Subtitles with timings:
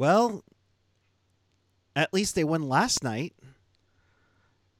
[0.00, 0.44] Well,
[1.94, 3.34] at least they won last night.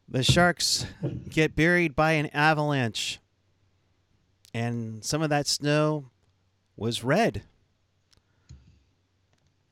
[0.08, 0.86] The Sharks
[1.28, 3.20] get buried by an avalanche.
[4.54, 6.06] And some of that snow
[6.74, 7.42] was red.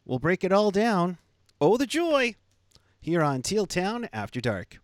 [0.05, 1.17] We'll break it all down.
[1.63, 2.35] Oh, the joy!
[3.01, 4.81] Here on Teal Town After Dark.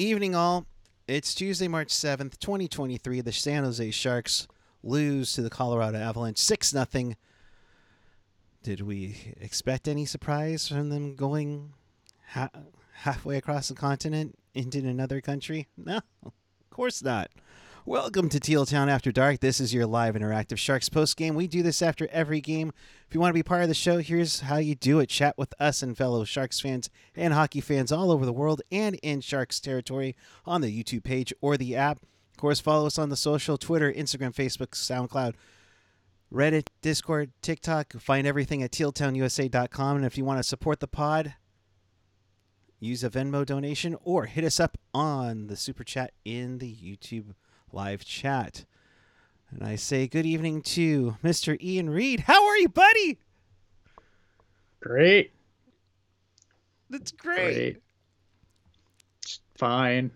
[0.00, 0.64] Evening, all.
[1.06, 3.20] It's Tuesday, March 7th, 2023.
[3.20, 4.48] The San Jose Sharks
[4.82, 6.86] lose to the Colorado Avalanche 6 0.
[8.62, 11.74] Did we expect any surprise from them going
[12.28, 12.48] ha-
[12.94, 15.68] halfway across the continent into another country?
[15.76, 16.32] No, of
[16.70, 17.30] course not.
[17.86, 19.40] Welcome to Teal Town After Dark.
[19.40, 21.34] This is your live interactive Sharks post game.
[21.34, 22.72] We do this after every game.
[23.08, 25.08] If you want to be part of the show, here's how you do it.
[25.08, 28.96] Chat with us and fellow Sharks fans and hockey fans all over the world and
[28.96, 32.02] in Sharks territory on the YouTube page or the app.
[32.32, 35.32] Of course, follow us on the social Twitter, Instagram, Facebook, SoundCloud,
[36.30, 37.94] Reddit, Discord, TikTok.
[37.94, 39.96] Find everything at tealtownusa.com.
[39.96, 41.34] And if you want to support the pod,
[42.78, 47.32] use a Venmo donation or hit us up on the super chat in the YouTube
[47.72, 48.64] live chat.
[49.50, 51.60] And I say good evening to Mr.
[51.60, 52.20] Ian Reed.
[52.20, 53.18] How are you, buddy?
[54.80, 55.32] Great.
[56.88, 57.54] That's great.
[57.54, 57.82] Great.
[59.24, 60.10] Just fine.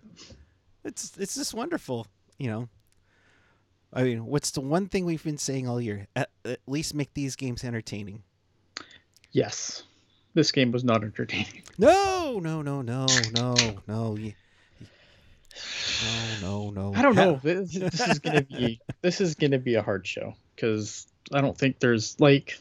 [0.84, 2.06] It's it's just wonderful,
[2.38, 2.69] you know.
[3.92, 6.08] I mean, what's the one thing we've been saying all year?
[6.16, 8.22] At, at least make these games entertaining.
[9.30, 9.84] Yes.
[10.34, 11.62] This game was not entertaining.
[11.78, 13.55] No, no, no, no, no,
[13.86, 14.16] no.
[15.55, 16.98] You, no, no, no.
[16.98, 17.41] I don't know.
[17.42, 21.56] This, this is gonna be this is gonna be a hard show because I don't
[21.56, 22.58] think there's like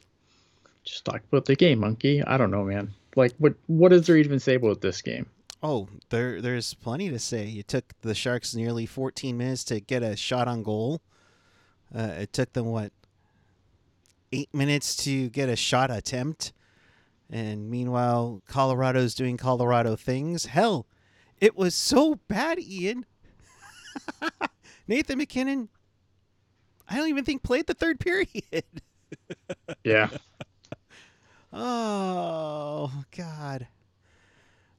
[0.83, 2.23] just talk about the game, monkey.
[2.23, 2.93] I don't know, man.
[3.15, 5.27] Like what what is there even say about this game?
[5.61, 7.48] Oh, there there's plenty to say.
[7.49, 11.02] It took the Sharks nearly 14 minutes to get a shot on goal.
[11.95, 12.92] Uh, it took them what
[14.31, 16.54] eight minutes to get a shot attempt,
[17.30, 20.48] and meanwhile Colorado's doing Colorado things.
[20.48, 20.86] Hell,
[21.42, 23.05] it was so bad, Ian.
[24.88, 25.70] Nathan MacKinnon,
[26.89, 28.27] I don't even think played the third period.
[29.83, 30.10] Yeah.
[31.52, 33.67] oh God.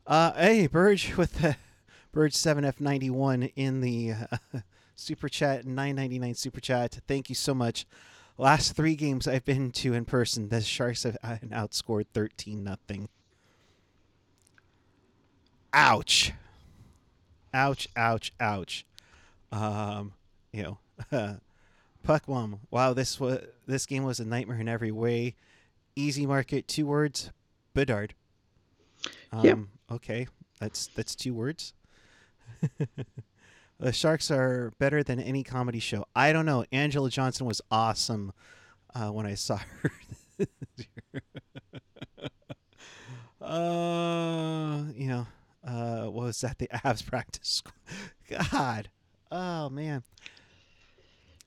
[0.07, 1.57] Uh, hey, Burge with the
[2.13, 4.59] Burge Seven F ninety one in the uh,
[4.97, 6.99] super chat nine ninety nine super chat.
[7.07, 7.87] Thank you so much.
[8.37, 13.09] Last three games I've been to in person, the Sharks have uh, outscored thirteen nothing.
[15.73, 16.33] Ouch.
[17.55, 17.89] Ouch!
[17.97, 18.33] Ouch!
[18.41, 18.85] Ouch!
[19.53, 20.13] Um,
[20.53, 20.79] you know,
[22.07, 22.59] Puckwom.
[22.71, 25.37] Wow, this was this game was a nightmare in every way.
[25.97, 27.31] Easy market, two words.
[27.73, 28.15] Bedard.
[29.33, 29.59] Um, Yep.
[29.93, 30.27] Okay,
[30.61, 31.73] that's that's two words.
[33.79, 36.07] the Sharks are better than any comedy show.
[36.15, 36.65] I don't know.
[36.73, 38.33] Angela Johnson was awesome
[38.95, 39.91] uh, when I saw her.
[43.41, 45.27] uh, you know,
[45.67, 46.59] uh, what was that?
[46.59, 47.63] The abs practice.
[48.29, 48.89] God,
[49.31, 50.03] oh man.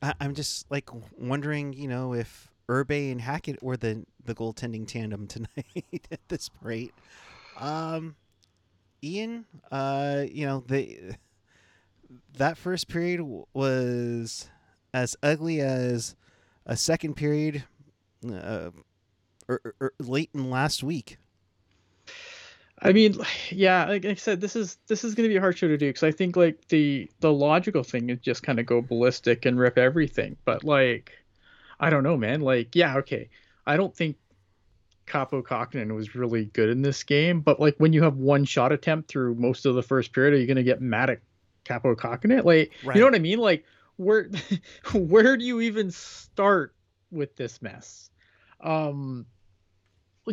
[0.02, 4.88] I, I'm just like wondering, you know, if Urbe and Hackett were the the goaltending
[4.88, 6.94] tandem tonight at this rate.
[7.60, 8.16] Um,
[9.04, 11.16] Ian, uh, you know the
[12.38, 13.22] that first period
[13.54, 14.50] was
[14.94, 16.16] as ugly as
[16.66, 17.64] a second period,
[18.26, 18.72] uh,
[19.50, 21.18] er, er, er, late in last week.
[22.80, 23.16] I mean,
[23.50, 25.88] yeah, like I said, this is this is gonna be a hard show to do
[25.88, 29.60] because I think like the the logical thing is just kind of go ballistic and
[29.60, 30.38] rip everything.
[30.46, 31.12] But like,
[31.80, 32.42] I don't know, man.
[32.42, 33.30] Like, yeah, okay,
[33.66, 34.16] I don't think
[35.08, 37.42] Kaapo Kähkönen was really good in this game.
[37.42, 40.38] But like, when you have one shot attempt through most of the first period, are
[40.38, 41.20] you gonna get mad at
[41.66, 42.44] Kaapo Kähkönen?
[42.44, 42.96] Like, Right.
[42.96, 43.40] you know what I mean?
[43.40, 44.30] Like, where
[44.94, 46.76] where do you even start
[47.10, 48.12] with this mess?
[48.62, 49.26] Um,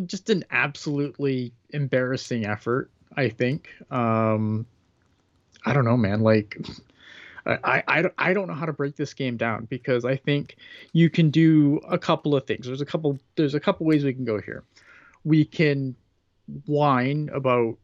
[0.01, 4.65] just an absolutely embarrassing effort i think um
[5.65, 6.57] i don't know man like
[7.47, 10.15] I, I, I don't- I don't know how to break this game down because I
[10.15, 10.55] think
[10.93, 12.65] you can do a couple of things.
[12.65, 14.63] There's a couple there's a couple ways we can go here.
[15.23, 15.95] We can
[16.65, 17.77] whine about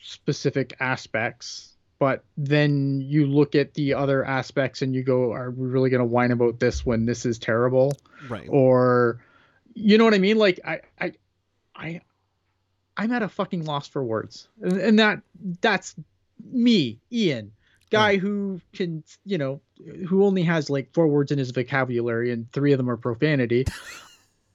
[0.00, 5.66] specific aspects, but then you look at the other aspects and you go, are we
[5.66, 7.98] really going to whine about this when this is terrible?
[8.28, 8.46] Right.
[8.48, 9.18] or
[9.74, 10.38] you know what I mean?
[10.38, 11.12] Like I I
[11.76, 12.00] I
[12.96, 15.20] I'm at a fucking loss for words, and, and that
[15.60, 15.94] that's
[16.50, 17.52] me, Ian,
[17.90, 19.60] guy who can you know
[20.06, 23.64] who only has like four words in his vocabulary and three of them are profanity.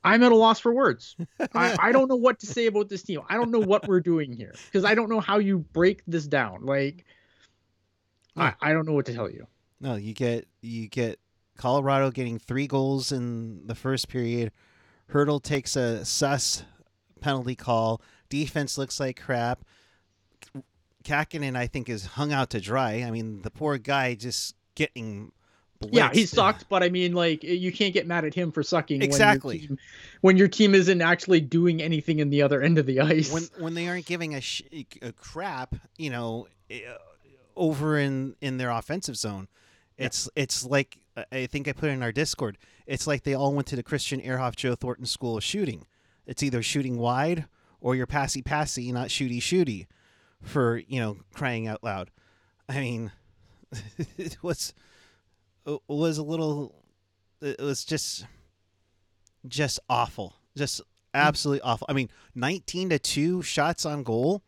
[0.03, 1.17] I'm at a loss for words.
[1.53, 3.19] I, I don't know what to say about this team.
[3.29, 6.25] I don't know what we're doing here because I don't know how you break this
[6.25, 6.65] down.
[6.65, 7.03] Like,
[8.37, 9.45] I, I don't know what to tell you.
[9.81, 11.19] No, you get you get
[11.57, 14.53] Colorado getting three goals in the first period.
[15.11, 16.63] Hertl takes a sus
[17.19, 18.01] penalty call.
[18.29, 19.63] Defense looks like crap.
[21.03, 23.03] Kähkönen, I think, is hung out to dry.
[23.03, 25.31] I mean, the poor guy just getting.
[25.81, 25.89] Blitzed.
[25.93, 29.01] Yeah, he sucked, but I mean, like, you can't get mad at him for sucking.
[29.01, 29.55] Exactly.
[29.55, 29.77] When your team,
[30.21, 33.31] when your team isn't actually doing anything in the other end of the ice.
[33.31, 34.63] When when they aren't giving a, sh-
[35.01, 36.81] a crap, you know, eh,
[37.55, 39.47] over in in their offensive zone,
[39.97, 40.43] it's yeah.
[40.43, 40.99] it's like
[41.31, 42.57] I think I put in our Discord.
[42.85, 45.85] It's like they all went to the Christian Ehrhoff Joe Thornton School of Shooting.
[46.29, 47.45] It's either shooting wide
[47.81, 49.87] or you're passy passy, not shooty shooty,
[50.43, 52.11] for you know crying out loud.
[52.69, 53.11] I mean,
[54.17, 54.75] it was
[55.65, 56.75] it was a little.
[57.41, 58.27] It was just
[59.47, 60.81] just awful, just
[61.15, 61.87] absolutely awful.
[61.89, 64.43] I mean, nineteen to two shots on goal.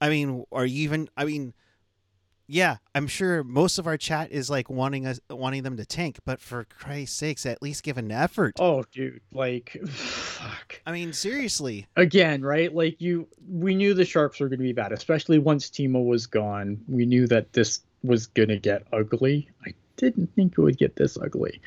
[0.00, 1.08] I mean, are you even?
[1.16, 1.54] I mean
[2.48, 6.18] yeah, I'm sure most of our chat is like wanting us wanting them to tank,
[6.24, 8.54] but for Christ's sakes, at least give an effort.
[8.58, 10.80] Oh, dude, like, fuck.
[10.86, 11.86] I mean, seriously.
[11.96, 12.72] Again, right?
[12.72, 16.26] Like you, we knew the Sharks were going to be bad, especially once Timo was
[16.26, 16.78] gone.
[16.88, 19.48] We knew that this was going to get ugly.
[19.66, 21.60] I didn't think it would get this ugly.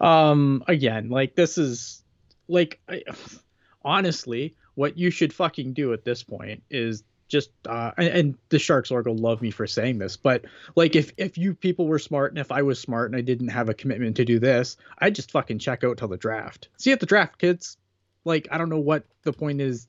[0.00, 2.02] Um, again, like this is
[2.48, 3.02] like, I,
[3.82, 8.58] honestly, what you should fucking do at this point is just uh, and, and, the
[8.58, 10.44] Sharks org gonna love me for saying this, but
[10.76, 13.48] like if if you people were smart and if I was smart and I didn't
[13.48, 16.68] have a commitment to do this, I'd just fucking check out till the draft.
[16.76, 17.78] See you at the draft, kids.
[18.24, 19.86] Like I don't know what the point is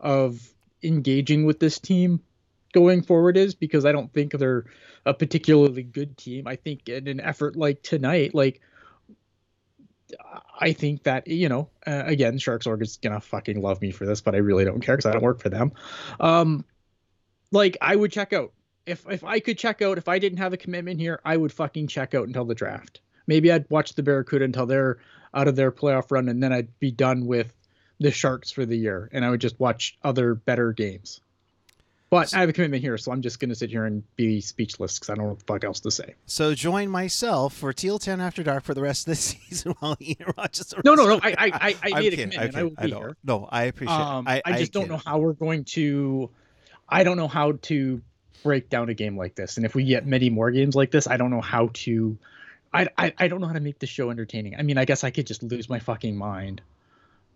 [0.00, 0.46] of
[0.82, 2.20] engaging with this team
[2.72, 4.64] going forward is because I don't think they're
[5.06, 6.48] a particularly good team.
[6.48, 8.60] I think in an effort like tonight, like
[10.60, 14.06] I think that you know, uh, again, Sharks org is gonna fucking love me for
[14.06, 15.72] this, but I really don't care because I don't work for them.
[16.18, 16.64] Um,
[17.52, 18.52] like I would check out
[18.86, 21.52] if if I could check out if I didn't have a commitment here, I would
[21.52, 23.00] fucking check out until the draft.
[23.26, 24.98] Maybe I'd watch the Barracuda until they're
[25.32, 27.52] out of their playoff run, and then I'd be done with
[28.00, 31.20] the Sharks for the year, and I would just watch other better games.
[32.08, 34.40] But I have a commitment here, so I'm just going to sit here and be
[34.40, 36.16] speechless because I don't know what the fuck else to say.
[36.26, 39.96] So join myself for Teal Town After Dark for the rest of the season while
[40.00, 40.82] Ian Rochester.
[40.84, 41.20] No, no, no.
[41.22, 42.56] I, I, I made a commitment.
[42.56, 43.16] I will be I here.
[43.22, 43.94] No, I appreciate.
[43.94, 46.30] Um, I, I just don't know how we're going to.
[46.90, 48.02] I don't know how to
[48.42, 51.06] break down a game like this, and if we get many more games like this,
[51.06, 52.18] I don't know how to.
[52.72, 54.54] I, I, I don't know how to make the show entertaining.
[54.56, 56.62] I mean, I guess I could just lose my fucking mind,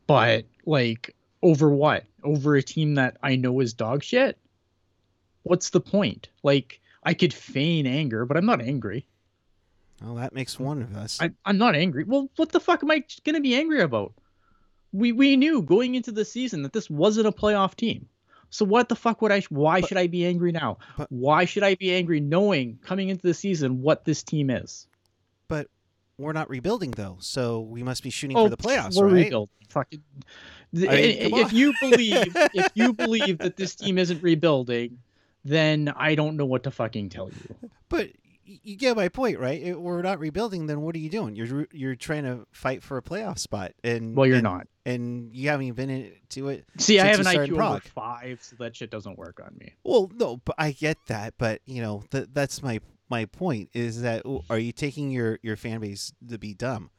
[0.06, 2.04] but like over what?
[2.22, 4.38] Over a team that I know is dog shit
[5.44, 6.28] what's the point?
[6.42, 9.06] Like I could feign anger, but I'm not angry.
[10.02, 11.18] Well, that makes one of us.
[11.22, 12.04] I, I'm not angry.
[12.04, 14.12] Well, what the fuck am I gonna be angry about?
[14.92, 18.08] We we knew going into the season that this wasn't a playoff team.
[18.54, 19.40] So what the fuck would I?
[19.48, 20.78] Why but, should I be angry now?
[20.96, 24.86] But, why should I be angry knowing coming into the season what this team is?
[25.48, 25.66] But
[26.18, 29.24] we're not rebuilding though, so we must be shooting oh, for the playoffs, we're right?
[29.24, 29.50] Rebuilding.
[29.70, 30.04] Fucking.
[30.76, 34.98] I mean, if you believe if you believe that this team isn't rebuilding,
[35.44, 37.70] then I don't know what to fucking tell you.
[37.88, 38.10] But
[38.44, 39.60] you get my point, right?
[39.60, 41.36] If we're not rebuilding, then what are you doing?
[41.36, 45.34] You're you're trying to fight for a playoff spot, and well, you're and, not, and
[45.34, 46.64] you haven't even been into it.
[46.78, 49.72] See, I have an IQ over five, so that shit doesn't work on me.
[49.84, 54.02] Well, no, but I get that, but you know, th- that's my my point is
[54.02, 56.90] that are you taking your your fan base to be dumb?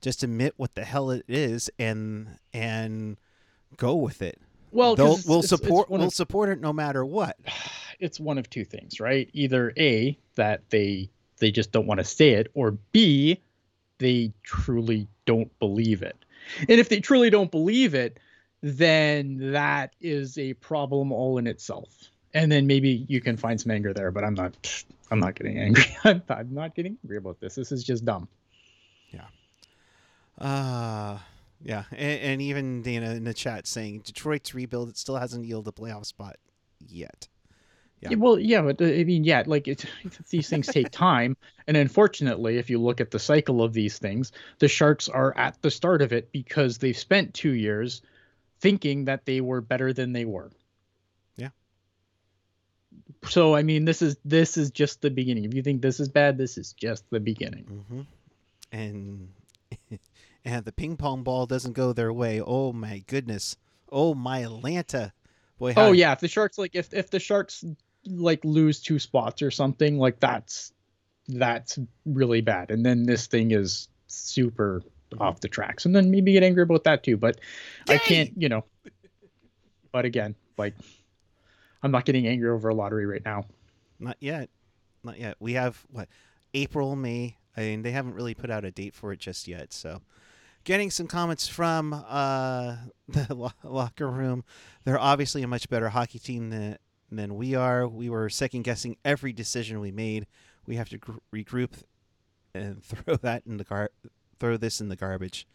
[0.00, 3.18] Just admit what the hell it is and and
[3.76, 4.40] go with it.
[4.70, 7.36] Well, They'll, we'll it's, support it's we'll of, support it no matter what.
[8.00, 9.28] It's one of two things, right?
[9.32, 13.42] Either a that they they just don't want to say it, or b
[13.98, 16.24] they truly don't believe it.
[16.60, 18.20] And if they truly don't believe it,
[18.62, 22.10] then that is a problem all in itself.
[22.34, 25.58] And then maybe you can find some anger there, but I'm not I'm not getting
[25.58, 25.96] angry.
[26.04, 27.54] I'm, I'm not getting angry about this.
[27.54, 28.28] This is just dumb.
[29.10, 29.26] Yeah.
[30.38, 31.18] Uh
[31.62, 35.74] yeah, and, and, even Dana in the chat saying Detroit's rebuild it still hasn't yielded
[35.76, 36.36] a playoff spot
[36.86, 37.28] yet.
[38.00, 38.10] Yeah.
[38.10, 39.84] yeah well, yeah, but uh, I mean, yeah, like it,
[40.30, 41.36] these things take time,
[41.66, 45.60] and unfortunately, if you look at the cycle of these things, the Sharks are at
[45.62, 48.02] the start of it because they've spent two years
[48.60, 50.50] thinking that they were better than they were.
[51.36, 51.50] Yeah.
[53.28, 55.44] So I mean, this is this is just the beginning.
[55.44, 57.64] If you think this is bad, this is just the beginning.
[57.64, 58.00] Mm-hmm.
[58.70, 59.28] And
[60.48, 62.40] and the ping pong ball doesn't go their way.
[62.40, 63.56] Oh my goodness.
[63.90, 65.12] Oh my Atlanta.
[65.58, 65.86] Boy, how...
[65.86, 67.64] Oh yeah, if the Sharks like if if the Sharks
[68.06, 70.72] like lose two spots or something, like that's
[71.28, 72.70] that's really bad.
[72.70, 74.82] And then this thing is super
[75.20, 77.16] off the tracks, and then maybe get angry about that too.
[77.16, 77.40] But!
[77.88, 78.64] I can't, you know.
[79.92, 80.74] But again, like,
[81.82, 83.44] I'm not getting angry over a lottery right now.
[83.98, 84.50] Not yet,
[85.02, 85.36] not yet.
[85.40, 86.08] We have what
[86.54, 87.36] April, May.
[87.56, 89.72] I mean, they haven't really put out a date for it just yet.
[89.72, 90.02] So,
[90.68, 92.76] getting some comments from uh,
[93.08, 94.44] the lo- locker room.
[94.84, 96.76] They're obviously a much better hockey team than
[97.10, 97.88] than we are.
[97.88, 100.26] We were second guessing every decision we made.
[100.66, 101.70] We have to gr- regroup
[102.54, 103.90] and throw that in the car,
[104.38, 105.46] throw this in the garbage.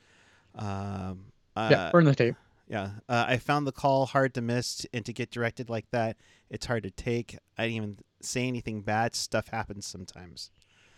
[0.55, 2.35] Um, uh, yeah, burn the tape.
[2.67, 6.17] Yeah, uh, I found the call hard to miss, and to get directed like that,
[6.49, 7.37] it's hard to take.
[7.55, 9.13] I didn't even say anything bad.
[9.13, 10.49] Stuff happens sometimes.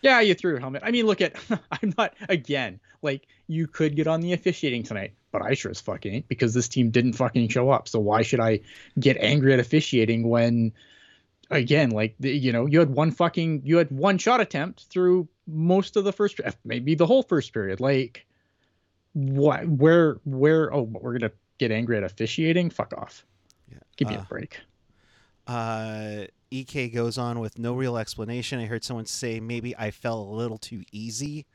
[0.05, 0.83] Yeah, you threw your helmet.
[0.85, 1.35] I mean, look at.
[1.71, 2.79] I'm not again.
[3.01, 6.53] Like you could get on the officiating tonight, but I sure as fucking ain't because
[6.53, 7.87] this team didn't fucking show up.
[7.87, 8.59] So why should I
[8.99, 10.73] get angry at officiating when,
[11.49, 15.95] again, like you know, you had one fucking, you had one shot attempt through most
[15.95, 17.79] of the first, maybe the whole first period.
[17.79, 18.27] Like,
[19.13, 19.67] what?
[19.67, 20.17] Where?
[20.23, 20.71] Where?
[20.71, 22.69] Oh, we're gonna get angry at officiating?
[22.69, 23.25] Fuck off.
[23.71, 23.79] Yeah.
[23.97, 24.59] Give me uh, a break.
[25.47, 28.59] Uh, EK goes on with no real explanation.
[28.59, 31.45] I heard someone say maybe I fell a little too easy.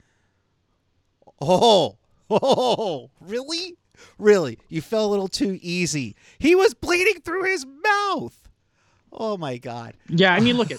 [1.41, 1.97] Oh,
[2.31, 3.77] oh, really?
[4.19, 4.59] Really?
[4.69, 6.17] You fell a little too easy.
[6.39, 8.37] He was bleeding through his mouth.
[9.13, 9.95] Oh my god.
[10.09, 10.79] Yeah, I mean, look at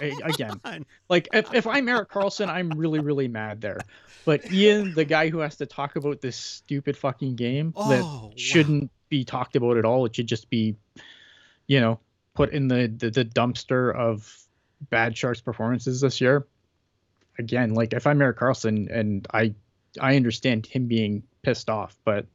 [0.24, 0.86] again.
[1.08, 3.78] Like if, if I'm Erik Karlsson, I'm really really mad there.
[4.24, 8.38] But Ian, the guy who has to talk about this stupid fucking game oh, that
[8.38, 8.90] shouldn't wow.
[9.08, 10.06] be talked about at all.
[10.06, 10.76] It should just be,
[11.66, 11.98] you know,
[12.34, 14.38] put in the, the the dumpster of
[14.90, 16.46] bad Sharks performances this year.
[17.38, 19.54] Again, like if I'm Erik Karlsson and I
[20.00, 22.26] I understand him being pissed off, but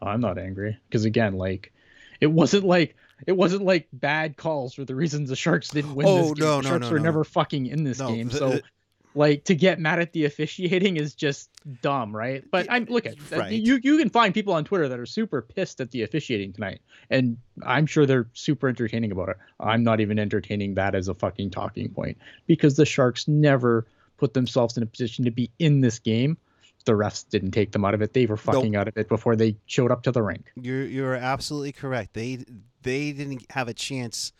[0.00, 1.72] I'm not angry because again, like
[2.20, 2.96] it wasn't like
[3.26, 6.44] it wasn't like bad calls for the reasons the Sharks didn't win oh, this game.
[6.44, 7.04] No, the Sharks no, were no.
[7.04, 8.30] never fucking in this game.
[8.30, 8.60] So
[9.14, 11.50] like to get mad at the officiating is just
[11.82, 12.44] dumb, right?
[12.50, 13.52] But I'm look at uh, right.
[13.52, 16.80] you you can find people on Twitter that are super pissed at the officiating tonight.
[17.10, 19.36] And I'm sure they're super entertaining about it.
[19.60, 24.34] I'm not even entertaining that as a fucking talking point because the Sharks never put
[24.34, 26.36] themselves in a position to be in this game
[26.84, 28.12] the refs didn't take them out of it.
[28.12, 28.80] They were fucking nope.
[28.80, 30.50] out of it before they showed up to the rink.
[30.60, 32.14] You're you're absolutely correct.
[32.14, 32.44] They
[32.82, 34.32] they didn't have a chance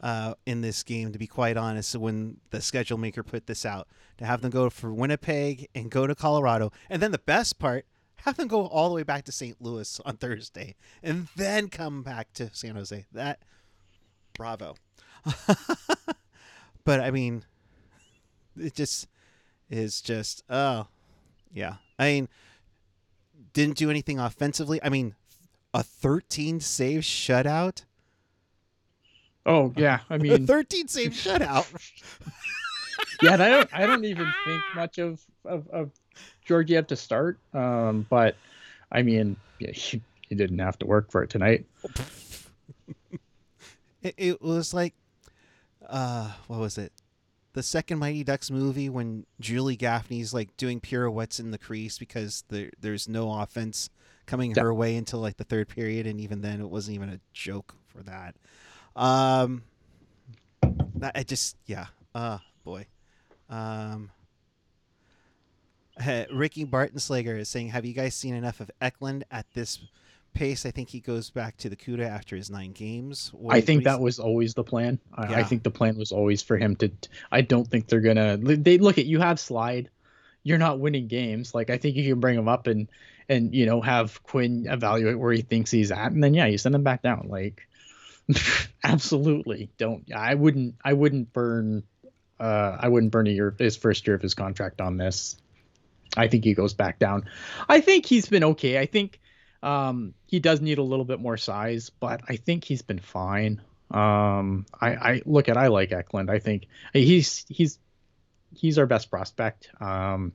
[0.00, 1.96] uh, in this game, to be quite honest.
[1.96, 3.88] When the schedule maker put this out,
[4.18, 7.86] to have them go for Winnipeg and go to Colorado, and then the best part,
[8.18, 9.60] have them go all the way back to St.
[9.60, 13.04] Louis on Thursday, and then come back to San Jose.
[13.12, 13.40] That
[14.34, 14.76] bravo.
[16.84, 17.44] but I mean,
[18.56, 19.08] it just
[19.68, 20.86] is just oh
[21.52, 22.28] yeah I mean,
[23.52, 24.82] didn't do anything offensively.
[24.82, 25.14] I mean,
[25.72, 27.84] a 13 save shutout.
[29.46, 31.66] Oh yeah, I mean, 13 save shutout.
[33.22, 33.70] yeah, I don't.
[33.72, 35.90] I don't even think much of of, of
[36.44, 37.38] Georgiev to start.
[37.54, 38.36] Um, but
[38.92, 41.64] I mean, yeah, he, he didn't have to work for it tonight.
[44.02, 44.94] it, it was like,
[45.88, 46.92] uh, what was it?
[47.56, 52.44] the second Mighty Ducks movie when Julie Gaffney's like doing pirouettes in the crease because
[52.50, 53.88] there there's no offense
[54.26, 57.20] coming her way until like the third period, and even then it wasn't even a
[57.32, 58.36] joke for that.
[58.96, 59.62] Um,
[61.14, 62.86] I just yeah, uh boy.
[63.48, 64.10] Um,
[66.32, 69.78] Ricky Bartonslager is saying, "Have you guys seen enough of Eklund at this
[70.36, 73.30] pace, I think he goes back to the CUDA after his nine games.
[73.32, 75.00] What, I think that was always the plan.
[75.14, 75.38] I, yeah.
[75.38, 76.92] I, think the plan was always for him to.
[77.32, 78.36] I don't think they're gonna.
[78.36, 79.90] They look at you have slide.
[80.44, 81.54] You're not winning games.
[81.54, 82.88] Like I think you can bring him up and
[83.28, 86.58] and you know have Quinn evaluate where he thinks he's at, and then yeah, you
[86.58, 87.26] send him back down.
[87.28, 87.66] Like
[88.84, 90.12] absolutely don't.
[90.12, 90.74] I wouldn't.
[90.84, 91.82] I wouldn't burn.
[92.38, 95.36] Uh, I wouldn't burn a year his first year of his contract on this.
[96.16, 97.28] I think he goes back down.
[97.68, 98.78] I think he's been okay.
[98.78, 99.20] I think
[99.62, 103.60] um, he does need a little bit more size, but I think he's been fine.
[103.90, 106.30] Um, I, I look at I like Eklund.
[106.30, 107.78] I think he's he's
[108.54, 109.70] he's our best prospect.
[109.80, 110.32] Um,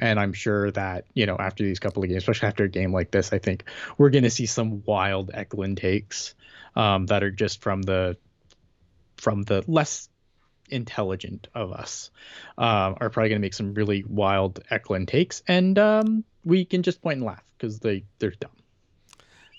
[0.00, 2.92] and I'm sure that you know after these couple of games, especially after a game
[2.92, 3.64] like this, I think
[3.98, 6.34] we're going to see some wild Eklund takes
[6.74, 8.16] um, that are just from the
[9.16, 10.08] from the less
[10.68, 12.10] intelligent of us
[12.58, 16.82] uh, are probably going to make some really wild Eklund takes, and um, we can
[16.82, 18.50] just point and laugh because they they're dumb.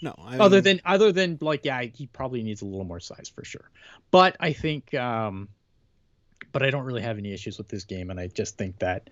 [0.01, 3.31] No, I other than other than like yeah, he probably needs a little more size
[3.33, 3.69] for sure.
[4.11, 5.49] But I think, um,
[6.51, 9.09] but I don't really have any issues with this game, and I just think that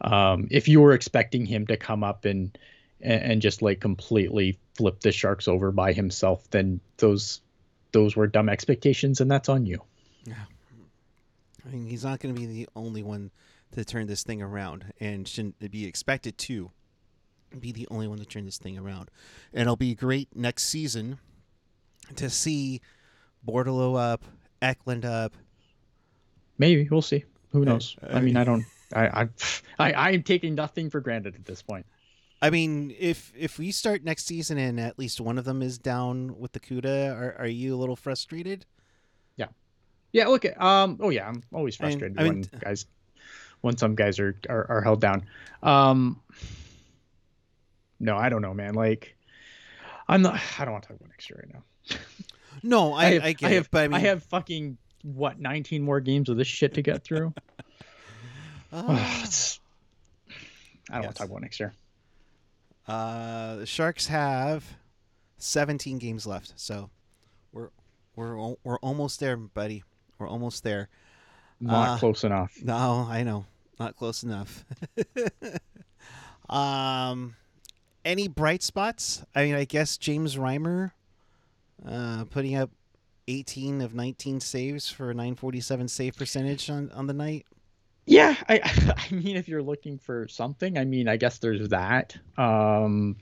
[0.00, 2.56] um, if you were expecting him to come up and
[3.00, 7.40] and just like completely flip the Sharks over by himself, then those
[7.92, 9.82] those were dumb expectations, and that's on you.
[10.24, 10.34] Yeah,
[11.66, 13.30] I mean he's not going to be the only one
[13.72, 16.70] to turn this thing around, and shouldn't be expected to
[17.60, 19.10] be the only one to turn this thing around.
[19.52, 21.18] And it'll be great next season
[22.16, 22.80] to see
[23.46, 24.24] Bordeleau up,
[24.60, 25.34] Eklund up.
[26.58, 27.24] Maybe we'll see.
[27.52, 27.96] Who Uh, knows?
[28.02, 28.64] I mean, I don't.
[28.94, 29.28] I I
[29.78, 31.86] I I'm taking nothing for granted at this point.
[32.42, 35.78] I mean, if if we start next season and at least one of them is
[35.78, 38.66] down with the CUDA, are, are you a little frustrated?
[39.36, 39.46] Yeah.
[40.12, 40.26] Yeah.
[40.26, 40.44] Look.
[40.44, 40.98] at- Um.
[41.00, 41.28] Oh yeah.
[41.28, 42.86] I'm always I mean- frustrated I mean- when guys,
[43.62, 45.24] when some guys are, are are held down.
[45.62, 46.20] Um.
[47.98, 48.74] No, I don't know, man.
[48.74, 49.16] Like,
[50.06, 50.38] I'm not.
[50.58, 51.98] I don't want to talk about next year right now.
[52.62, 56.00] No, I, I, have, get have, it, but I mean, have fucking what 19 more
[56.00, 57.32] games of this shit to get through.
[58.72, 59.60] It's-
[60.90, 61.74] I don't want to talk about next year.
[62.86, 64.64] Uh, the Sharks have
[65.38, 66.90] 17 games left, so
[67.52, 67.70] we're
[68.14, 69.82] we're we're almost there, buddy.
[70.18, 70.88] We're almost there.
[71.60, 72.52] Not Uh, close enough.
[72.62, 73.46] No, I know,
[73.80, 74.64] not close enough.
[76.48, 77.34] um,
[78.04, 79.24] any bright spots?
[79.34, 80.92] I mean, I guess James Reimer,
[81.86, 82.70] uh, putting up
[83.28, 87.46] 18 of 19 saves for a 947 save percentage on on the night.
[88.06, 88.60] Yeah, I
[89.10, 92.16] I mean if you're looking for something, I mean I guess there's that.
[92.38, 93.16] Um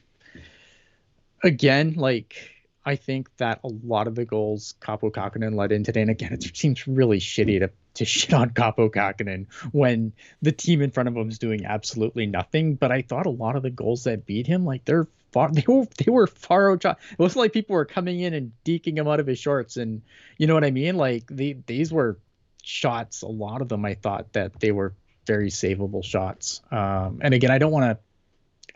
[1.42, 2.50] again, like
[2.86, 6.34] I think that a lot of the goals Kaapo Kähkönen let in today, and again,
[6.34, 10.12] it seems really shitty to to shit on Kaapo Kähkönen when
[10.42, 12.74] the team in front of him is doing absolutely nothing.
[12.74, 15.64] But I thought a lot of the goals that beat him, like they're far they
[15.66, 16.84] were they were far out.
[16.84, 20.02] It wasn't like people were coming in and deking him out of his shorts, and
[20.36, 20.96] you know what I mean.
[20.96, 22.18] Like the these were
[22.64, 23.23] shots.
[23.23, 24.94] A lot of them, I thought that they were
[25.26, 26.62] very savable shots.
[26.71, 27.99] Um, and again, I don't want to.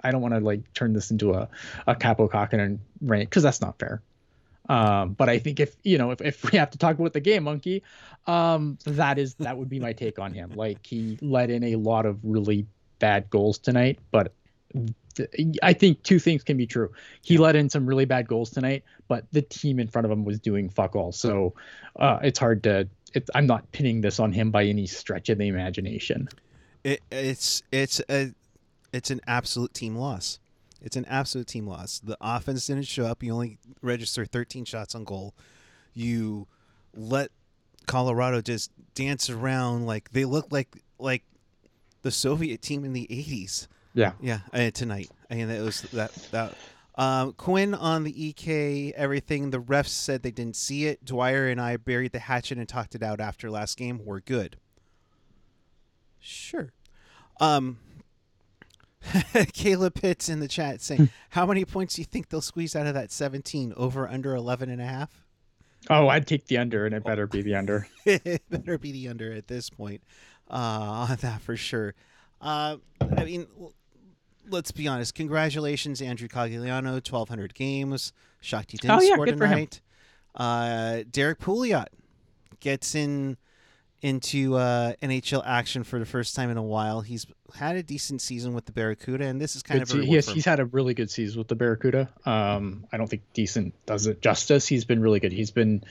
[0.02, 1.48] I don't want to like turn this into a
[1.86, 4.00] a Kaapo Kähkönen rant because that's not fair.
[4.68, 7.20] Um, but I think if you know if, if we have to talk about the
[7.20, 7.82] game monkey,
[8.26, 10.52] um, that is that would be my take on him.
[10.54, 12.66] Like he let in a lot of really
[12.98, 14.32] bad goals tonight, but
[15.14, 15.30] th-
[15.62, 16.92] I think two things can be true.
[17.22, 20.24] He let in some really bad goals tonight, but the team in front of him
[20.24, 21.12] was doing fuck all.
[21.12, 21.54] So
[21.98, 22.88] uh, it's hard to.
[23.14, 26.28] It's, I'm not pinning this on him by any stretch of the imagination.
[26.84, 28.32] It, it's it's a
[28.92, 30.38] it's an absolute team loss.
[30.80, 31.98] It's an absolute team loss.
[31.98, 33.22] The offense didn't show up.
[33.22, 35.34] You only registered 13 shots on goal.
[35.92, 36.46] You
[36.94, 37.30] let
[37.86, 40.68] Colorado just dance around like they look like
[40.98, 41.24] like
[42.02, 43.66] the Soviet team in the 80s.
[43.94, 44.12] Yeah.
[44.20, 45.10] Yeah, uh, tonight.
[45.30, 46.54] I mean, it was that that.
[46.98, 49.50] Um, Quinn on the EK, everything.
[49.50, 51.04] The refs said they didn't see it.
[51.04, 54.04] Dwyer and I buried the hatchet and talked it out after last game.
[54.04, 54.56] We're good.
[56.18, 56.72] Sure.
[57.40, 57.78] Um,
[59.52, 62.88] Caleb Pitts in the chat saying, "How many points do you think they'll squeeze out
[62.88, 63.72] of that 17?
[63.76, 65.22] Over under 11 and a half?
[65.88, 67.86] Oh, I'd take the under, and it better be the under.
[68.04, 70.02] it better be the under at this point
[70.50, 70.54] uh,
[71.10, 71.94] on that for sure.
[72.40, 73.72] Uh, I mean, l-
[74.50, 75.14] let's be honest.
[75.14, 78.12] Congratulations, Andrew Cogliano, 1,200 games.
[78.40, 79.50] Shocked he didn't Oh, yeah, score good for him.
[79.52, 79.80] tonight.
[80.34, 81.86] Uh, Derrick Pouliot
[82.60, 83.36] gets in
[84.00, 87.00] into uh, NHL action for the first time in a while.
[87.00, 90.02] He's had a decent season with the Barracuda, and this is kind Good of a
[90.02, 90.34] se- he has, for him.
[90.36, 92.08] he's had a really good season with the Barracuda.
[92.24, 94.68] Um, I don't think decent does it justice.
[94.68, 95.32] He's been really good.
[95.32, 95.82] He's been,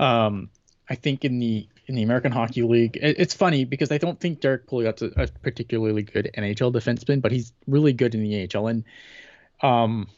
[0.00, 0.50] um,
[0.90, 4.18] I think in the in the American Hockey League, it, it's funny because I don't
[4.18, 8.48] think Derrick Pouliot's a, a particularly good NHL defenseman, but he's really good in the
[8.54, 8.66] AHL.
[8.66, 8.84] And
[9.62, 10.08] um,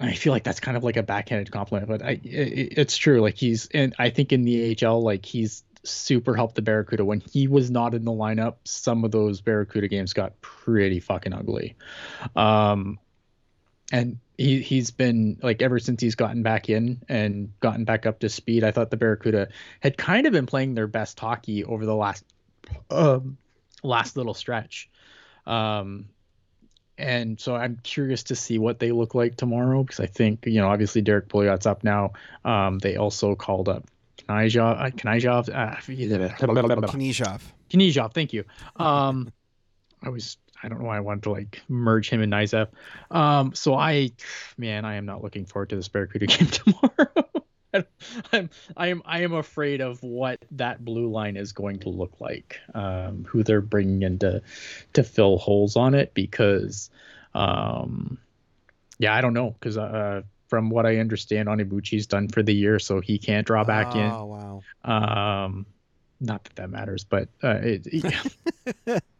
[0.00, 3.20] I feel like that's kind of like a backhanded compliment, but I it, it's true.
[3.20, 7.20] Like he's and I think in the AHL, like he's super helped the Barracuda when
[7.20, 8.56] he was not in the lineup.
[8.64, 11.76] Some of those Barracuda games got pretty fucking ugly.
[12.34, 12.98] Um,
[13.92, 18.20] and he he's been like ever since he's gotten back in and gotten back up
[18.20, 18.64] to speed.
[18.64, 19.48] I thought the Barracuda
[19.80, 22.24] had kind of been playing their best hockey over the last
[22.90, 23.36] um,
[23.82, 24.90] last little stretch.
[25.46, 26.06] Um,
[26.96, 30.60] and so I'm curious to see what they look like tomorrow because I think you
[30.60, 32.12] know obviously Derrick Pouliot's up now.
[32.44, 33.88] Um, they also called up
[34.28, 37.40] Knyzhov, uh, Knyzhov, uh, Knyzhov.
[37.70, 38.44] Knyzhov, thank you.
[38.76, 39.32] Um,
[40.02, 42.68] I was I don't know why I wanted to like merge him and Nizev.
[43.10, 44.12] Um, so I,
[44.56, 47.30] man, I am not looking forward to this Barracuda game tomorrow.
[48.32, 52.20] I'm I am I am afraid of what that blue line is going to look
[52.20, 52.60] like.
[52.72, 54.42] Um, who they're bringing in to
[54.94, 56.88] to fill holes on it because,
[57.34, 58.18] um,
[58.98, 62.78] yeah, I don't know because uh, from what I understand, Onibuchi's done for the year,
[62.78, 64.10] so he can't draw back in.
[64.10, 65.44] Oh wow.
[65.44, 65.66] Um,
[66.20, 67.86] not that that matters, but uh, it,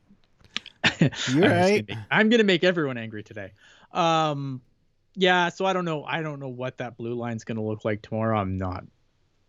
[1.33, 1.87] You're I'm right.
[1.87, 3.53] gonna make- I'm gonna make everyone angry today.
[3.93, 4.61] Um,
[5.15, 6.05] yeah, so I don't know.
[6.05, 8.39] I don't know what that blue line's gonna look like tomorrow.
[8.39, 8.85] I'm not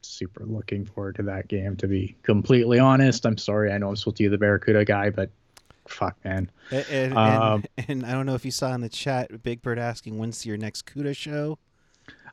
[0.02, 3.26] super looking forward to that game, to be completely honest.
[3.26, 3.72] I'm sorry.
[3.72, 5.32] I know I'm supposed to be the Barracuda guy, but
[5.88, 6.52] fuck, man.
[6.72, 9.64] And, and, Um, and, and I don't know if you saw in the chat, Big
[9.64, 11.58] Bird asking when's your next CUDA show.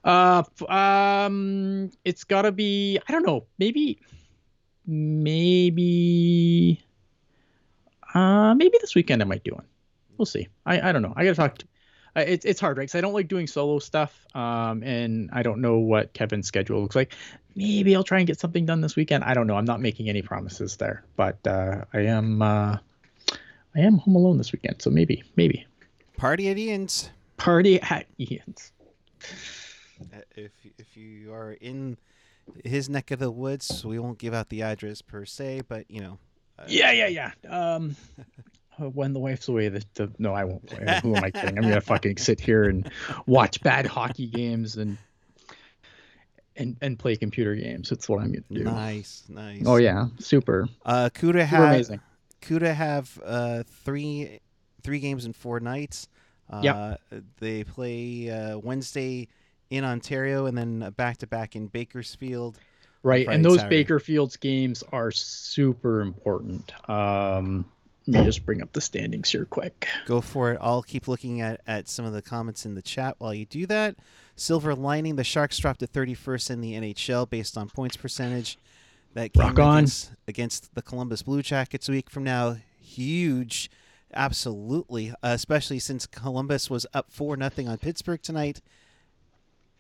[0.05, 2.99] Uh, um, it's gotta be.
[3.09, 3.47] I don't know.
[3.59, 4.01] Maybe,
[5.63, 6.83] maybe,
[8.14, 9.64] uh, maybe this weekend I might do one.
[10.18, 10.48] We'll see.
[10.66, 11.12] I, I don't know.
[11.16, 11.59] I gotta talk.
[11.59, 11.66] To,
[12.16, 12.85] it's it's hard, right?
[12.85, 14.27] Because I don't like doing solo stuff.
[14.35, 17.14] Um, and I don't know what Kevin's schedule looks like.
[17.55, 19.25] Maybe I'll try and get something done this weekend.
[19.25, 19.57] I don't know.
[19.57, 22.42] I'm not making any promises there, but uh, I am.
[22.42, 22.79] Uh,
[23.75, 25.66] I am home alone this weekend, so maybe, maybe
[26.18, 27.09] Party at Ian's.
[27.38, 28.72] party at Ian's.
[30.03, 31.96] Uh, If if you are in
[32.64, 36.01] his neck of the woods, we won't give out the address per se, but you
[36.01, 36.18] know.
[36.69, 37.31] Yeah, yeah, yeah.
[37.49, 37.97] Um,
[38.81, 40.67] uh, when the wife's away, the, the no, I won't.
[40.67, 41.01] play.
[41.03, 41.59] Who am I kidding?
[41.59, 42.91] I'm gonna fucking sit here and
[43.27, 44.97] watch bad hockey games and
[46.57, 47.88] and and play computer games.
[47.91, 48.65] That's what I'm gonna do.
[48.65, 49.62] Nice, nice.
[49.67, 52.01] Oh yeah, super, Uh, CUDA super have amazing.
[52.43, 54.41] CUDA have uh three
[54.83, 56.09] three games in four nights.
[56.51, 57.23] Uh, Yep.
[57.38, 59.29] They play uh, Wednesday
[59.71, 62.59] in Ontario and then back to back in Bakersfield.
[63.03, 63.62] Right, Friday, and those.
[63.65, 66.73] Bakerfields games are super important.
[66.88, 67.65] Um,
[68.07, 69.88] let me just bring up the standings here quick.
[70.07, 70.59] Go for it.
[70.61, 73.67] I'll keep looking at, at some of the comments in the chat while you do
[73.67, 73.97] that.
[74.37, 78.59] Silver lining: the Sharks dropped to 31st in the NHL based on points percentage.
[79.15, 79.79] That game Rock on.
[79.79, 83.71] against, against the Columbus Blue Jackets a week from now, huge,
[84.15, 85.11] absolutely.
[85.11, 88.62] Uh, especially since Columbus was up four nothing on Pittsburgh tonight,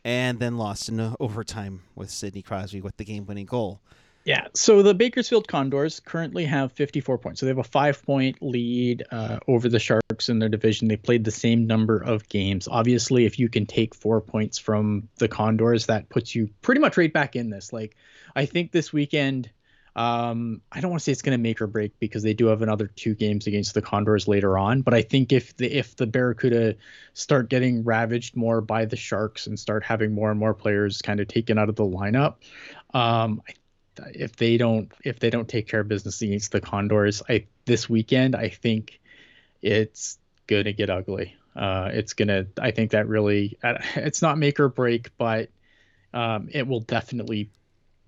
[0.04, 3.80] and then lost in overtime with Sidney Crosby with the game-winning goal.
[4.24, 4.46] Yeah.
[4.54, 7.40] So the Bakersfield Condors currently have 54 points.
[7.40, 10.88] So they have a five point lead uh, over the Sharks in their division.
[10.88, 12.68] They played the same number of games.
[12.70, 16.96] Obviously, if you can take four points from the Condors, that puts you pretty much
[16.96, 17.72] right back in this.
[17.72, 17.96] Like,
[18.36, 19.50] I think this weekend,
[19.94, 22.46] um, I don't want to say it's going to make or break because they do
[22.46, 24.80] have another two games against the Condors later on.
[24.80, 26.76] But I think if the if the Barracuda
[27.12, 31.20] start getting ravaged more by the Sharks and start having more and more players kind
[31.20, 32.36] of taken out of the lineup,
[32.94, 33.42] um,
[34.14, 37.88] if they don't if they don't take care of business against the Condors, I this
[37.88, 38.98] weekend I think
[39.60, 41.36] it's gonna get ugly.
[41.54, 43.58] Uh, it's gonna I think that really
[43.94, 45.50] it's not make or break, but
[46.14, 47.50] um, it will definitely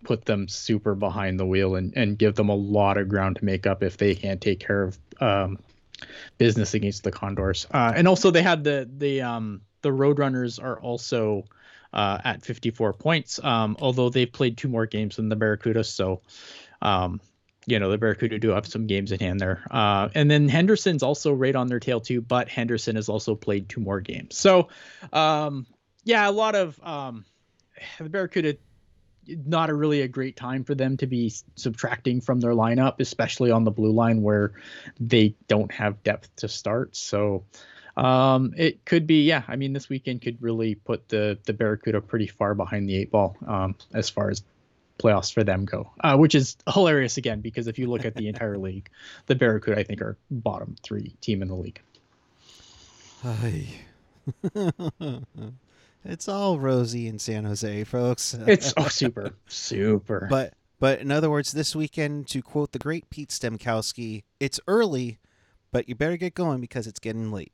[0.05, 3.45] put them super behind the wheel and, and give them a lot of ground to
[3.45, 5.59] make up if they can't take care of um,
[6.39, 7.67] business against the Condors.
[7.73, 11.45] Uh, and also they had the the um, the Roadrunners are also
[11.93, 15.85] uh, at 54 points, um, although they've played two more games than the Barracuda.
[15.85, 16.23] So,
[16.83, 17.21] um,
[17.67, 19.65] you know, the Barracuda do have some games in hand there.
[19.71, 23.69] Uh, and then Henderson's also right on their tail too, but Henderson has also played
[23.69, 24.37] two more games.
[24.37, 24.69] So,
[25.13, 25.67] um,
[26.03, 27.25] yeah, a lot of um,
[27.99, 28.57] the Barracuda.
[29.29, 33.51] Not a really a great time for them to be subtracting from their lineup, especially
[33.51, 34.53] on the blue line where
[35.01, 36.97] they don't have depth to start.
[36.97, 37.45] So,
[37.97, 39.43] um, it could be, yeah.
[39.47, 43.11] I mean, this weekend could really put the the Barracuda pretty far behind the eight
[43.11, 44.43] ball um, as far as
[44.99, 48.29] playoffs for them go, uh, which is hilarious again because if you look at the
[48.29, 48.89] entire league,
[49.27, 51.81] the Barracuda I think are bottom three team in the league.
[53.25, 53.67] Ay.
[56.05, 58.35] it's all rosy in San Jose, folks.
[58.47, 60.27] It's oh super super.
[60.31, 65.19] But but in other words, this weekend, to quote the great Pete Stemkowski, it's early,
[65.73, 67.53] but you better get going because it's getting late.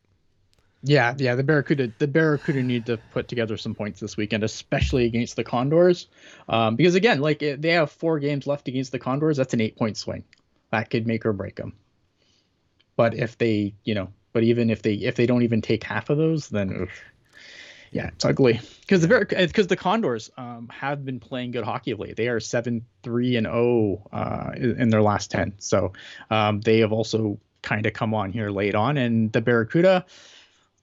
[0.82, 5.04] Yeah, yeah, the Barracuda the Barracuda need to put together some points this weekend, especially
[5.04, 6.08] against the Condors,
[6.48, 9.36] um, because again, like they have four games left against the Condors.
[9.36, 10.24] That's an eight point swing,
[10.70, 11.74] that could make or break them.
[12.96, 16.08] But if they, you know, but even if they if they don't even take half
[16.08, 17.02] of those, then oof.
[17.90, 18.60] Yeah, it's ugly.
[18.80, 22.14] Because the because the Condors um, have been playing good hockey lately.
[22.14, 25.54] They are seven three and zero uh, in their last ten.
[25.58, 25.92] So
[26.30, 30.04] um, they have also kind of come on here late on, and the Barracuda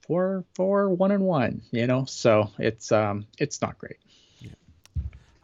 [0.07, 3.97] four four one and one you know so it's um it's not great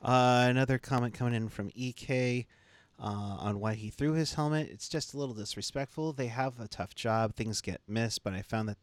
[0.01, 2.45] Uh, another comment coming in from EK
[2.99, 4.69] uh, on why he threw his helmet.
[4.69, 6.11] It's just a little disrespectful.
[6.11, 7.35] They have a tough job.
[7.35, 8.77] Things get missed, but I found that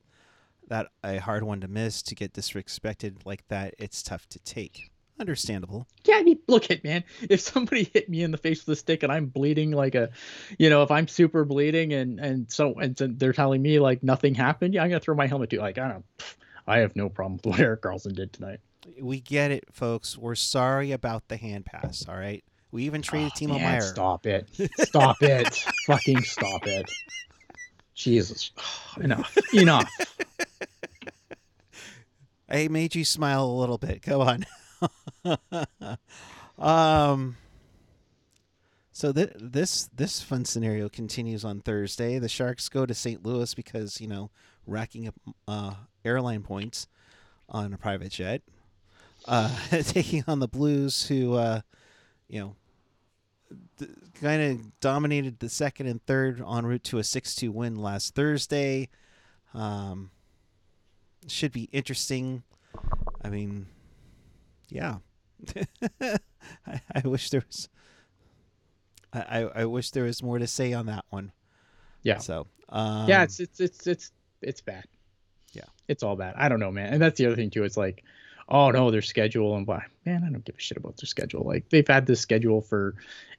[0.70, 3.74] that a hard one to miss to get disrespected like that.
[3.78, 4.90] It's tough to take.
[5.20, 5.86] Understandable.
[6.06, 8.80] yeah i mean look at man if somebody hit me in the face with a
[8.80, 10.08] stick and i'm bleeding like a
[10.58, 14.02] you know if i'm super bleeding and and so and so they're telling me like
[14.02, 16.06] nothing happened yeah i'm gonna throw my helmet too like i don't
[16.66, 18.60] i have no problem with what Erik Karlsson did tonight
[18.98, 20.16] We get it, folks.
[20.16, 22.06] We're sorry about the hand pass.
[22.08, 22.42] All right.
[22.72, 23.80] We even traded Oh, Timo man, Meier.
[23.82, 25.54] stop it stop it
[25.86, 26.90] fucking stop it
[28.02, 28.50] jesus
[29.00, 29.90] enough enough
[32.50, 34.02] I made you smile a little bit.
[34.02, 34.44] Go on.
[36.58, 37.36] um.
[38.92, 42.18] So th- this this fun scenario continues on Thursday.
[42.18, 43.24] The Sharks go to St.
[43.24, 44.30] Louis because you know
[44.66, 45.14] racking up
[45.46, 46.88] uh, airline points
[47.48, 48.42] on a private jet,
[49.26, 51.60] uh, taking on the Blues, who uh,
[52.28, 52.56] you know
[54.20, 58.88] kind of dominated the second and third en route to a six-two win last Thursday.
[59.54, 60.10] Um,
[61.26, 62.42] should be interesting.
[63.22, 63.66] I mean,
[64.68, 64.96] yeah.
[66.00, 67.68] I, I wish there was.
[69.12, 71.32] I, I, I wish there was more to say on that one.
[72.02, 72.18] Yeah.
[72.18, 72.46] So.
[72.68, 74.84] Um, yeah, it's it's it's it's it's bad.
[75.52, 75.64] Yeah.
[75.88, 76.34] It's all bad.
[76.36, 76.92] I don't know, man.
[76.92, 77.64] And that's the other thing too.
[77.64, 78.04] It's like,
[78.50, 79.84] oh no, their schedule and why.
[80.06, 81.44] Man, I don't give a shit about their schedule.
[81.44, 82.94] Like they've had this schedule for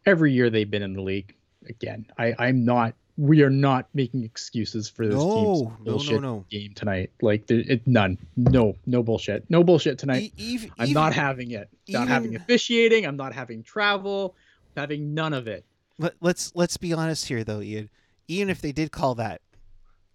[0.06, 1.36] every year they've been in the league.
[1.68, 2.96] Again, I I'm not.
[3.18, 6.46] We are not making excuses for this No, team's no, no, bullshit no.
[6.50, 7.12] game tonight.
[7.22, 8.18] Like there, it none.
[8.36, 9.48] No, no bullshit.
[9.50, 10.34] No bullshit tonight.
[10.38, 11.70] E- ev- I'm not having it.
[11.90, 13.06] Not having officiating.
[13.06, 14.36] I'm not having travel.
[14.78, 15.66] Having none of it.
[16.00, 17.90] Let, let's let's be honest here, though, Ian.
[18.28, 19.42] Even if they did call that,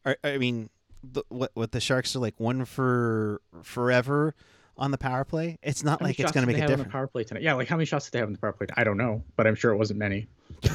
[0.05, 0.71] I, I mean,
[1.05, 4.35] the, what what the Sharks are like one for forever
[4.79, 5.59] on the power play.
[5.63, 6.93] It's not like it's going to make a have difference.
[6.93, 7.43] power play tonight?
[7.43, 8.67] Yeah, like how many shots did they have on the power play?
[8.77, 10.27] I don't know, but I'm sure it wasn't many.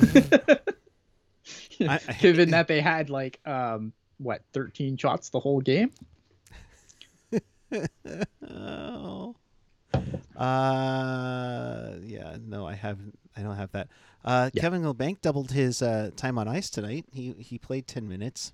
[0.50, 0.60] I-
[1.80, 5.92] I- Given that they had like um what 13 shots the whole game.
[8.50, 9.36] oh.
[10.36, 13.18] Uh, yeah, no, I haven't.
[13.36, 13.88] I don't have that.
[14.24, 14.62] Uh, Yeah.
[14.62, 17.06] Kevin Milbank doubled his uh, time on ice tonight.
[17.12, 18.54] He he played ten minutes.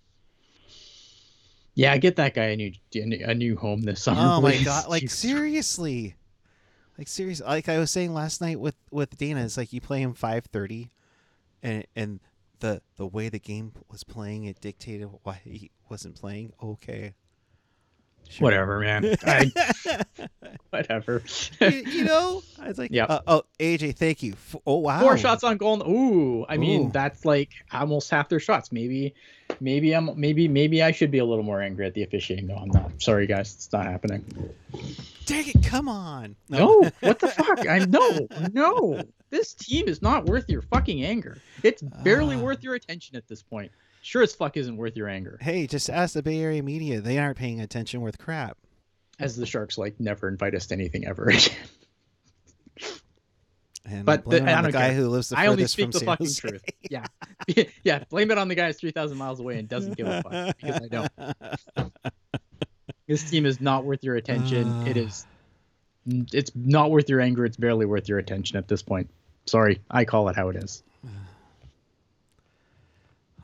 [1.78, 4.20] Yeah, get that guy a new a new home this summer.
[4.20, 4.86] Oh my god!
[4.90, 5.20] Like Jesus.
[5.20, 6.16] seriously,
[6.98, 7.46] like seriously.
[7.46, 10.46] Like I was saying last night with with Dana, it's like you play him five
[10.46, 10.90] thirty,
[11.62, 12.20] and and
[12.62, 16.52] the the way the game was playing, it dictated why he wasn't playing.
[16.64, 17.14] Okay,
[18.30, 18.44] Sure.
[18.46, 19.16] Whatever, man.
[19.26, 19.52] I,
[20.70, 21.24] whatever.
[21.62, 23.10] you, you know, I was like, Yep.
[23.10, 24.34] uh, oh, AJ, thank you.
[24.34, 25.82] F- Oh wow, Four shots on goal.
[25.90, 28.72] Ooh, I mean that's like almost half their shots.
[28.72, 29.14] Maybe,
[29.60, 32.48] maybe I'm maybe maybe I should be a little more angry at the officiating.
[32.48, 32.92] No, I'm not.
[33.02, 34.24] Sorry, guys, it's not happening.
[35.26, 35.64] Dang it!
[35.64, 36.36] Come on.
[36.50, 37.68] No, what the fuck?
[37.68, 39.02] I know, no.
[39.30, 41.38] This team is not worth your fucking anger.
[41.64, 42.40] It's barely Ah.
[42.42, 43.72] worth your attention at this point.
[44.08, 45.38] Sure as fuck isn't worth your anger.
[45.42, 47.02] Hey, just ask the Bay Area media.
[47.02, 48.58] They aren't paying attention worth crap.
[49.20, 51.52] As the Sharks like never invite us to anything ever again.
[53.86, 54.94] And But the- it I on the don't guy care.
[54.98, 56.40] who lives the I only speak the fucking Jose.
[56.40, 56.64] truth.
[56.90, 57.06] Yeah,
[57.84, 58.04] yeah.
[58.10, 60.56] Blame it on the guy who's three thousand miles away and doesn't give a fuck
[60.62, 61.94] because I don't.
[63.10, 64.88] This team is not worth your attention.
[64.88, 65.02] it Ah.
[65.02, 65.26] is.
[66.32, 67.44] It's not worth your anger.
[67.46, 69.10] It's barely worth your attention at this point.
[69.48, 70.82] Sorry, I call it how it is.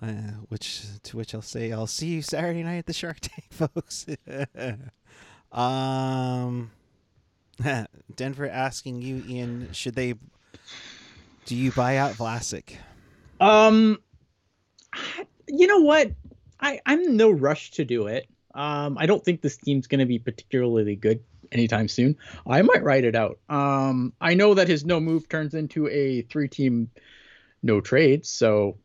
[0.03, 3.45] Uh, which to which I'll say I'll see you Saturday night at the Shark Tank,
[3.51, 4.05] folks.
[5.51, 6.71] um,
[8.15, 10.15] Denver asking you, Ian, should they?
[11.45, 12.75] Do you buy out Vlasic?
[13.39, 13.97] Um,
[15.47, 16.11] you know what?
[16.59, 18.27] I I'm no rush to do it.
[18.53, 21.21] Um, I don't think this team's going to be particularly good
[21.53, 22.17] anytime soon.
[22.45, 23.39] I might write it out.
[23.47, 26.89] Um, I know that his no move turns into a three team
[27.63, 28.77] no trade, so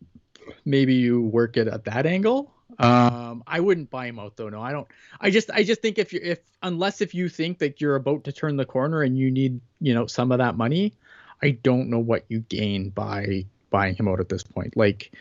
[0.64, 2.52] maybe you work it at that angle.
[2.78, 4.48] Um, I wouldn't buy him out though.
[4.48, 4.86] No, I don't.
[5.20, 8.24] I just I just think if you if unless if you think that you're about
[8.24, 10.94] to turn the corner and you need you know some of that money,
[11.42, 14.76] I don't know what you gain by buying him out at this point.
[14.76, 15.12] Like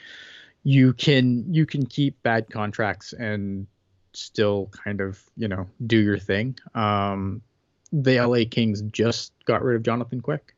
[0.63, 3.67] you can you can keep bad contracts and
[4.13, 6.57] still kind of you know do your thing.
[6.75, 7.41] Um,
[7.91, 10.53] the LA Kings just got rid of Jonathan Quick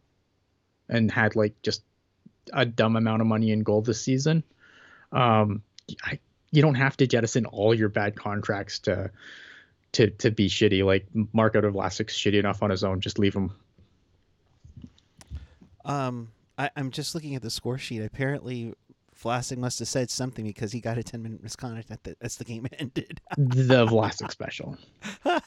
[0.90, 1.84] and had like just
[2.52, 4.44] a dumb amount of money in gold this season.
[5.12, 5.64] Um,
[6.04, 6.20] I,
[6.52, 9.12] you don't have to jettison all your bad contracts to
[9.94, 10.84] to to be shitty.
[10.84, 13.02] Like Mark out of Vlasic's shitty enough on his own.
[13.02, 13.52] Just leave him.
[15.86, 18.02] Um, I, I'm just looking at the score sheet.
[18.04, 18.74] Apparently,
[19.22, 22.38] Vlasic must have said something because he got a 10 minute misconduct at the, as
[22.38, 23.20] the game ended.
[23.38, 24.78] The Vlasic special.
[25.26, 25.40] Uh,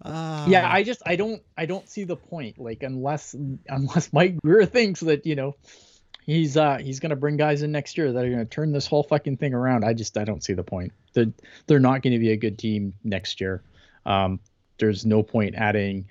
[0.48, 3.34] yeah i just i don't i don't see the point like unless
[3.68, 5.54] unless mike grier thinks that you know
[6.24, 9.02] he's uh he's gonna bring guys in next year that are gonna turn this whole
[9.02, 11.32] fucking thing around i just i don't see the point they're,
[11.66, 13.62] they're not gonna be a good team next year
[14.06, 14.40] um
[14.78, 16.06] there's no point adding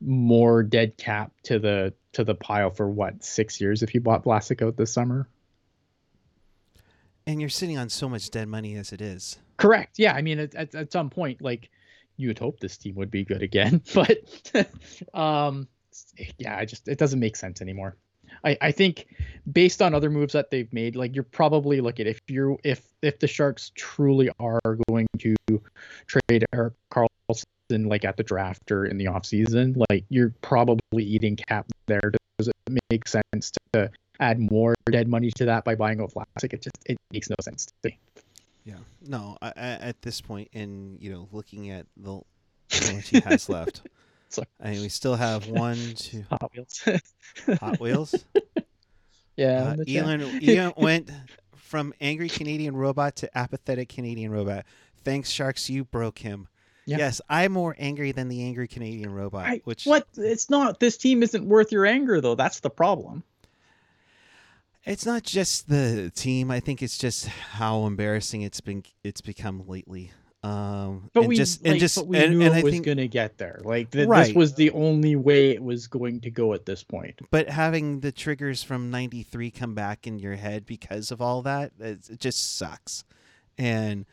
[0.00, 4.24] more dead cap to the to the pile for what six years if you bought
[4.24, 5.28] Vlasic out this summer
[7.26, 9.38] and you're sitting on so much dead money as it is.
[9.56, 9.98] Correct.
[9.98, 10.12] Yeah.
[10.12, 11.70] I mean, at, at, at some point, like
[12.16, 14.18] you would hope this team would be good again, but
[15.14, 15.68] um,
[16.38, 17.96] yeah, I just it doesn't make sense anymore.
[18.44, 19.06] I, I think
[19.50, 23.18] based on other moves that they've made, like you're probably looking if you're if if
[23.18, 25.34] the Sharks truly are going to
[26.06, 31.36] trade Erik Karlsson like at the draft or in the offseason, like you're probably eating
[31.36, 32.12] cap there.
[32.38, 33.90] Does it make sense to
[34.22, 36.52] add more dead money to that by buying out Vlasic.
[36.52, 37.98] It just it makes no sense to me.
[38.64, 38.76] Yeah.
[39.06, 42.20] No, I, I, at this point, in you know, looking at the
[42.70, 43.82] how much he has left,
[44.32, 44.46] Sorry.
[44.62, 46.88] I mean, we still have one, two Hot Wheels.
[47.60, 48.14] Hot Wheels.
[49.36, 49.68] yeah.
[49.68, 50.04] Uh, in the chat.
[50.04, 51.10] Elon, Elon went
[51.56, 54.64] from angry Canadian robot to apathetic Canadian robot.
[55.04, 56.48] Thanks, Sharks, you broke him.
[56.84, 56.98] Yeah.
[56.98, 59.46] Yes, I'm more angry than the angry Canadian robot.
[59.46, 60.06] I- which what?
[60.16, 60.80] It's not.
[60.80, 62.34] This team isn't worth your anger, though.
[62.34, 63.22] That's the problem.
[64.84, 66.50] it's not just the team.
[66.50, 68.82] I think it's just how embarrassing it's been.
[69.04, 70.10] It's become lately.
[70.44, 72.72] Um, But and we just like, and just we and, knew and it I was
[72.72, 73.60] think, going to get there.
[73.62, 77.20] Like th- this was the only way it was going to go at this point.
[77.30, 81.72] but having the triggers from '93 come back in your head because of all that,
[81.78, 83.04] it, it just sucks.
[83.56, 84.04] And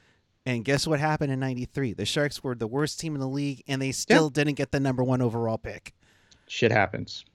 [0.45, 1.93] and guess what happened in '93?
[1.93, 4.79] The Sharks were the worst team in the league, and they still didn't get the
[4.79, 5.93] number one overall pick.
[6.47, 7.25] Shit happens.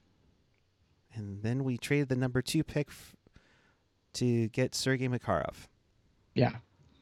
[1.13, 3.15] And then we traded the number two pick f-
[4.13, 5.67] to get Sergei Makarov.
[6.33, 6.55] Yeah,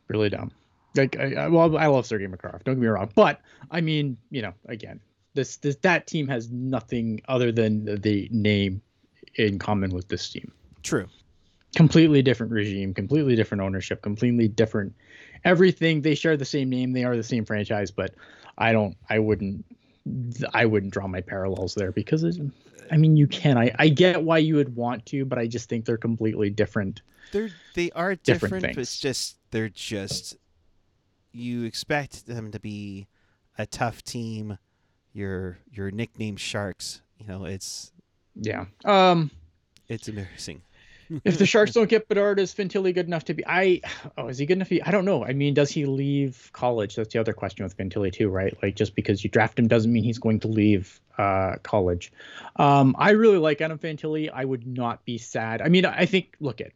[0.08, 0.52] really dumb.
[0.96, 2.64] Like, I, I, well, I love Sergei Makarov.
[2.64, 5.00] Don't get me wrong, but I mean, you know, again,
[5.34, 8.82] this this that team has nothing other than the, the name
[9.36, 10.52] in common with this team.
[10.84, 11.08] True.
[11.76, 14.94] Completely different regime, completely different ownership, completely different
[15.44, 16.02] everything.
[16.04, 18.14] They share the same name, they are the same franchise, but
[18.60, 19.66] I don't, I wouldn't,
[20.54, 22.38] I wouldn't draw my parallels there because it's,
[22.92, 23.58] I mean, you can.
[23.58, 27.02] I I get why you would want to, but I just think they're completely different.
[27.32, 29.00] They're they are Different different, but it's things.
[29.00, 30.38] just they're just
[31.34, 33.08] you expect them to be
[33.58, 34.58] a tough team.
[35.14, 37.02] Your your nickname Sharks.
[37.20, 37.92] You know, it's
[38.36, 38.66] Yeah.
[38.86, 39.32] Um.
[39.88, 40.62] it's embarrassing.
[41.24, 43.44] if the Sharks don't get Bedard, is Fantilli good enough to be?
[43.46, 43.82] I
[44.18, 44.70] oh, is he good enough?
[44.70, 45.24] To be, I don't know.
[45.26, 46.96] I mean, does he leave college?
[46.96, 48.58] That's the other question with Fantilli too, right?
[48.64, 52.12] Like just because you draft him doesn't mean he's going to leave uh, college.
[52.56, 54.30] Um, I really like Adam Fantilli.
[54.34, 55.62] I would not be sad.
[55.62, 56.72] I mean, I think look at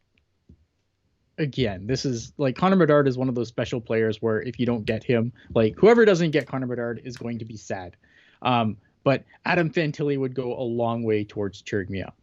[1.38, 1.86] again.
[1.86, 4.84] This is like Connor Bedard is one of those special players where if you don't
[4.84, 7.96] get him, like whoever doesn't get Connor Bedard is going to be sad.
[8.42, 12.14] Um, but Adam Fantilli would go a long way towards cheering me up.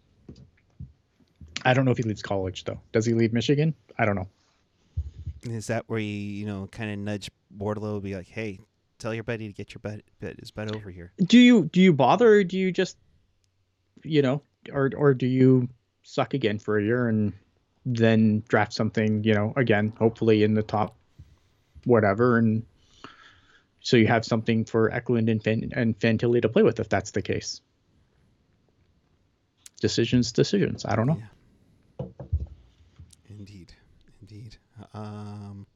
[1.64, 2.80] I don't know if he leaves college though.
[2.92, 3.74] Does he leave Michigan?
[3.98, 4.28] I don't know.
[5.44, 8.60] Is that where you you know kind of nudge Bordeleau, be like, hey,
[9.00, 11.12] tell your buddy to get your butt, butt his butt over here.
[11.24, 12.98] Do you do you bother or do you just
[14.04, 15.70] you know or or do you
[16.04, 17.34] suck again for a year and
[17.86, 20.96] then draft something, you know, again, hopefully in the top
[21.86, 22.64] whatever and
[23.80, 27.12] so you have something for Eklund and Fan, and Fantilli to play with if that's
[27.12, 27.62] the case.
[29.80, 30.86] Decisions, decisions.
[30.86, 31.22] I don't know.
[32.00, 32.06] Yeah.
[33.30, 33.74] Indeed,
[34.22, 34.58] indeed.
[34.96, 35.68] Um,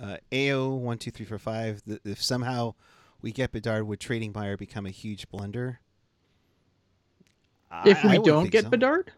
[0.00, 1.82] uh, AO one two three four five.
[1.84, 2.74] th- If somehow
[3.20, 5.80] we get Bedard, would trading Meier become a huge blunder?
[7.84, 8.70] If we don't get so.
[8.70, 9.12] Bedard,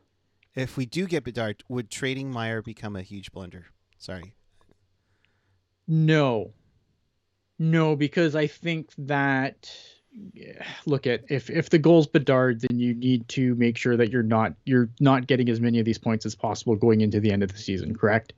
[0.55, 3.67] if we do get Bedard, would trading Meier become a huge blunder?
[3.99, 4.35] Sorry.
[5.87, 6.53] No.
[7.59, 9.71] No, because I think that
[10.87, 14.23] look at if if the goal's Bedard, then you need to make sure that you're
[14.23, 17.43] not you're not getting as many of these points as possible going into the end
[17.43, 18.33] of the season, correct?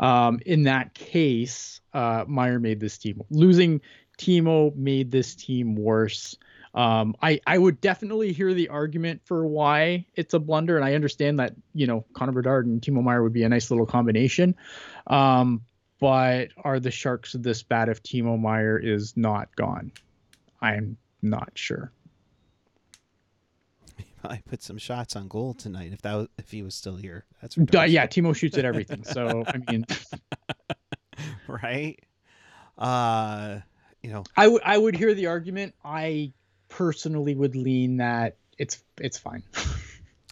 [0.00, 3.80] Um, in that case, uh, Meier made this team losing.
[4.18, 6.36] Timo made this team worse.
[6.76, 10.94] Um, I I would definitely hear the argument for why it's a blunder, and I
[10.94, 14.54] understand that you know Connor Bedard and Timo Meier would be a nice little combination.
[15.06, 15.62] Um,
[15.98, 19.90] but are the Sharks this bad if Timo Meier is not gone?
[20.60, 21.92] I'm not sure.
[24.24, 25.92] I put some shots on goal tonight.
[25.94, 29.02] If that was, if he was still here, that's Uh, yeah, Timo shoots at everything.
[29.02, 29.86] So I mean,
[31.48, 31.98] right.
[32.76, 33.60] Uh,
[34.02, 35.74] you know, I would I would hear the argument.
[35.82, 36.32] I
[36.76, 39.42] personally would lean that it's it's fine.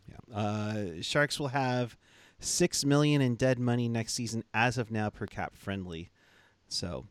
[0.07, 0.37] Yeah.
[0.39, 1.97] Uh, Sharks will have
[2.39, 6.11] six million in dead money next season as of now per cap friendly.
[6.69, 7.07] So,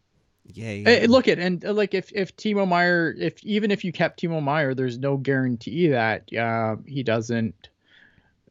[0.45, 0.83] yay.
[0.83, 4.21] Hey, look at and uh, like if if Timo Meier if even if you kept
[4.21, 7.69] Timo Meier, there's no guarantee that uh, he doesn't.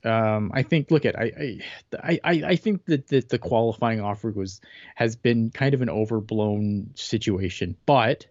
[0.04, 1.60] Um, I think look at I
[2.02, 4.60] I I, I think that, that the qualifying offer was
[4.96, 8.26] has been kind of an overblown situation, but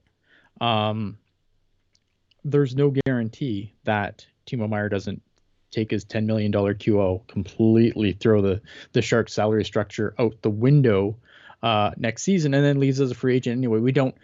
[0.59, 1.17] um,
[2.43, 5.21] there's no guarantee that Timo Meier doesn't
[5.71, 8.61] take his $10 million QO, completely throw the,
[8.91, 11.15] the Sharks salary structure out the window
[11.63, 13.79] uh, next season and then leaves as a free agent anyway.
[13.79, 14.15] We don't,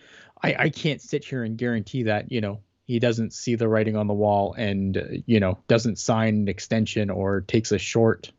[0.41, 3.95] I, I can't sit here and guarantee that, you know, he doesn't see the writing
[3.95, 8.31] on the wall and, uh, you know, doesn't sign an extension or takes a short,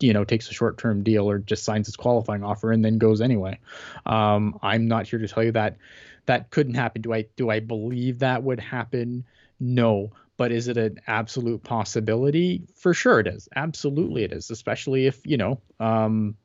[0.00, 2.98] you know, takes a short term deal or just signs his qualifying offer and then
[2.98, 3.58] goes anyway.
[4.06, 5.76] Um, I'm not here to tell you that
[6.26, 7.02] that couldn't happen.
[7.02, 9.24] Do I, do I believe that would happen?
[9.60, 12.62] No, but is it an absolute possibility?
[12.74, 13.48] For sure it is.
[13.54, 16.36] Absolutely it is, especially if, you know, um,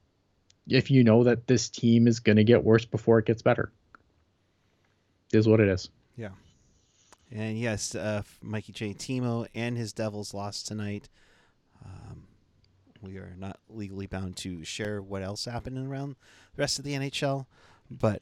[0.68, 3.72] if you know that this team is going to get worse before it gets better.
[5.34, 5.90] Is what it is.
[6.16, 6.30] Yeah.
[7.32, 8.94] And yes, uh, Mikey J.
[8.94, 11.10] Timo and his Devils lost tonight.
[11.84, 12.24] Um,
[13.02, 16.16] we are not legally bound to share what else happened around
[16.56, 17.46] the rest of the NHL,
[17.92, 18.22] but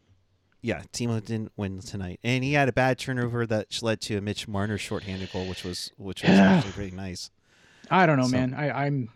[0.66, 4.22] yeah, Timo didn't win tonight, and he had a bad turnover that led to a
[4.22, 7.30] Mitch Marner shorthanded goal, which was which was actually pretty nice.
[7.92, 8.54] I don't know, So- man.
[8.56, 9.10] I, I'm.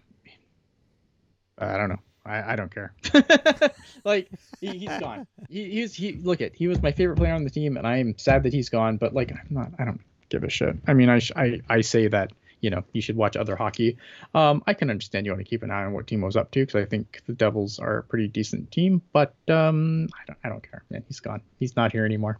[1.58, 2.00] I don't know.
[2.26, 2.94] I, I don't care.
[4.06, 4.30] like
[4.62, 5.26] he, he's gone.
[5.50, 6.14] He, he's he.
[6.14, 8.70] Look at he was my favorite player on the team, and I'm sad that he's
[8.70, 8.98] gone.
[8.98, 9.72] But like I'm not.
[9.80, 10.76] I don't give a shit.
[10.88, 12.32] I mean, I I I say that
[12.62, 13.98] you know you should watch other hockey.
[14.34, 16.62] Um, I can understand you want to keep an eye on what Timo's up to
[16.62, 19.02] because I think the Devils are a pretty decent team.
[19.14, 20.40] But um, I don't.
[20.44, 21.04] I don't care, man.
[21.08, 21.42] He's gone.
[21.60, 22.40] He's not here anymore.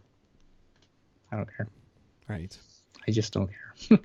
[1.32, 1.68] I don't care.
[2.28, 2.56] Right.
[3.08, 3.50] I just don't
[3.88, 3.98] care.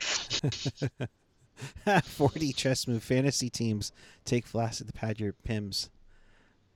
[2.04, 3.92] 40 chess move fantasy teams
[4.26, 5.90] take Flaccid to pad your Pims.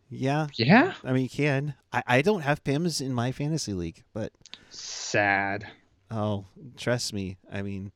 [0.10, 0.94] Yeah, yeah.
[1.04, 1.76] I mean you can.
[1.94, 4.32] I, I don't have Pims in my fantasy league, but
[4.70, 5.68] Sad.
[6.10, 6.46] oh,
[6.78, 7.38] trust me.
[7.52, 7.92] I mean,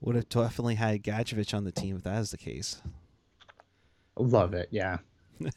[0.00, 2.80] would have definitely had Gadjovich on the team if that was the case.
[4.16, 4.68] Love it.
[4.70, 4.98] Yeah.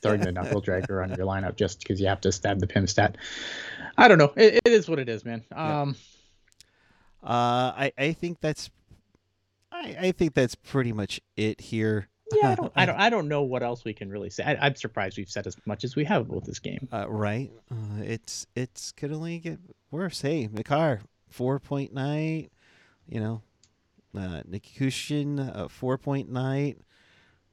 [0.01, 2.87] Throwing the knuckle dragger on your lineup just because you have to stab the pim
[2.87, 3.17] stat.
[3.97, 4.31] I don't know.
[4.35, 5.43] It, it is what it is, man.
[5.51, 5.81] Yeah.
[5.81, 5.95] Um,
[7.21, 8.69] Uh, I I think that's
[9.71, 12.09] I I think that's pretty much it here.
[12.33, 14.43] yeah, I don't, I don't, I don't know what else we can really say.
[14.43, 16.87] I, I'm surprised we've said as much as we have about this game.
[16.91, 17.49] Uh, right.
[17.71, 19.59] Uh, it's it's could only get
[19.91, 20.21] worse.
[20.21, 21.91] Hey, Makar, four point.
[21.93, 23.41] You know,
[24.15, 26.77] uh, Nichushkin, uh, four point night.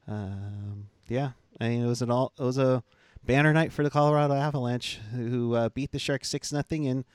[0.07, 2.83] Um, yeah, I mean it was an all it was a
[3.23, 7.05] banner night for the Colorado Avalanche, who uh, beat the Sharks six nothing, and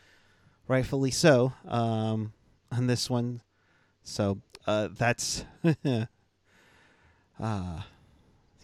[0.69, 1.53] rightfully so.
[1.67, 2.33] Um,
[2.73, 3.43] on this one,
[4.03, 5.45] so uh, that's.
[7.41, 7.81] uh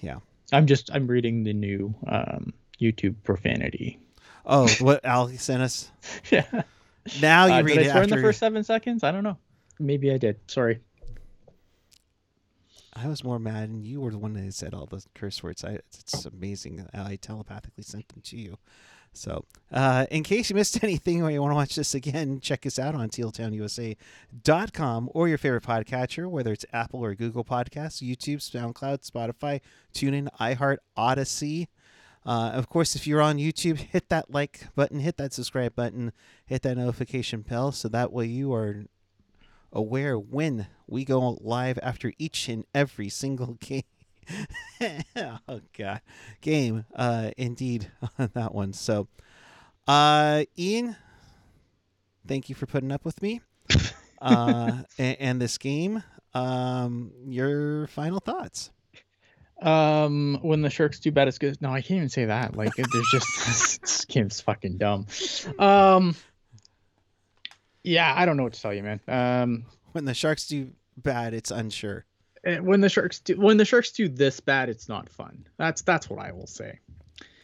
[0.00, 0.18] yeah.
[0.52, 3.98] I'm just, I'm reading the new um, YouTube profanity.
[4.44, 5.90] Oh, what Al sent us.
[6.30, 6.44] yeah.
[7.22, 8.14] Now you Uh, read did I it swear after.
[8.14, 9.04] in the first seven seconds?
[9.04, 9.38] I don't know.
[9.78, 10.38] Maybe I did.
[10.46, 10.80] Sorry.
[12.94, 15.64] I was more mad, and you were the one that said all the curse words.
[15.64, 16.86] I, it's amazing.
[16.92, 18.58] I telepathically sent them to you.
[19.14, 22.66] So, uh, in case you missed anything or you want to watch this again, check
[22.66, 28.38] us out on tealtownusa.com or your favorite podcatcher, whether it's Apple or Google Podcasts, YouTube,
[28.38, 29.60] SoundCloud, Spotify,
[29.94, 31.68] TuneIn, iHeart, Odysee.
[32.24, 36.12] Uh, of course, if you're on YouTube, hit that like button, hit that subscribe button,
[36.46, 38.84] hit that notification bell, so that way you are
[39.72, 43.82] aware when we go live after each and every single game.
[45.16, 46.00] oh god,
[46.40, 46.84] game.
[46.94, 48.72] Uh, indeed on that one.
[48.72, 49.08] So,
[49.88, 50.96] uh, Ian,
[52.26, 53.40] thank you for putting up with me.
[54.20, 56.02] Uh, and, and this game.
[56.34, 58.70] Um, your final thoughts.
[59.60, 61.60] Um, when the Sharks do bad, it's good.
[61.60, 62.56] No, I can't even say that.
[62.56, 65.06] Like, it- there's just this game's fucking dumb.
[65.58, 66.14] Um,
[67.84, 69.00] yeah, I don't know what to tell you, man.
[69.08, 72.04] Um, When the Sharks do bad, it's unsure.
[72.60, 75.46] when the Sharks do when the Sharks do this bad, it's not fun.
[75.58, 76.78] That's that's what I will say.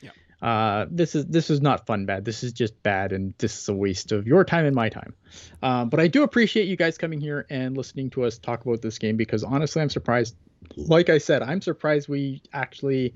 [0.01, 0.11] Yeah.
[0.43, 2.25] Uh, this is this is not fun bad.
[2.25, 5.15] This is just bad, and this is a waste of your time and my time.
[5.63, 8.83] Um, but I do appreciate you guys coming here and listening to us talk about
[8.83, 10.37] this game because honestly, I'm surprised.
[10.77, 13.15] Like I said, I'm surprised we actually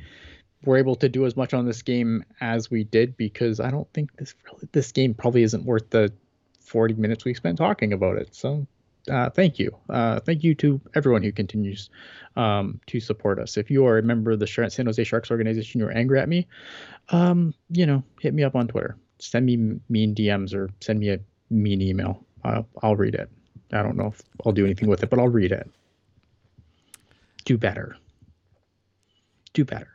[0.65, 3.93] were able to do as much on this game as we did because I don't
[3.93, 6.13] think this really, this game probably isn't worth the
[6.65, 8.35] 40 minutes we spent talking about it.
[8.35, 8.67] So
[9.11, 9.77] uh, thank you.
[9.91, 11.91] Uh, thank you to everyone who continues
[12.37, 13.57] um, to support us.
[13.57, 16.47] If you are a member of the San Jose Sharks organization, you're angry at me,
[17.11, 18.97] um, you know, hit me up on Twitter.
[19.19, 21.19] Send me mean DMs or send me a
[21.51, 22.25] mean email.
[22.45, 23.31] I'll, I'll read it.
[23.73, 25.69] I don't know if I'll do anything with it, but I'll read it.
[27.45, 27.97] Do better.
[29.53, 29.89] Do better.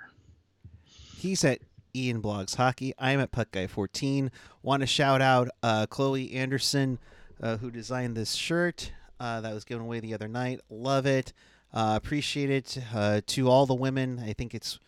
[1.18, 1.62] He at
[1.96, 2.94] Ian Blogs Hockey.
[2.98, 4.32] I'm at Puck Guy 14.
[4.62, 7.00] Want to shout out uh, Chloe Anderson,
[7.42, 10.62] uh, who designed this shirt uh, that was given away the other night.
[10.70, 11.34] Love it.
[11.74, 12.78] Uh, appreciate it.
[12.94, 14.80] Uh, to all the women, I think it's